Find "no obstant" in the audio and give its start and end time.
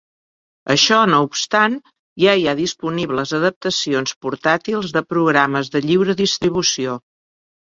1.09-1.75